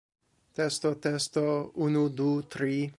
[0.59, 1.45] Testo testo,
[1.89, 2.83] unu, du, tri.